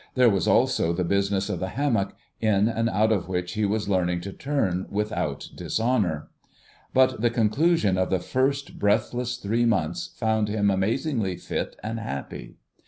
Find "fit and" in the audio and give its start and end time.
11.35-11.99